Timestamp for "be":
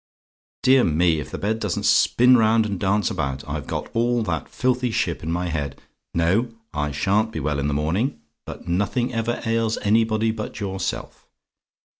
7.31-7.39